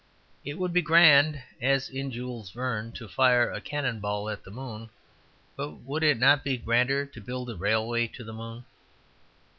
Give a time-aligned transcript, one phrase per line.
[0.43, 4.49] It would be grand (as in Jules Verne) to fire a cannon ball at the
[4.49, 4.89] moon;
[5.55, 8.65] but would it not be grander to build a railway to the moon?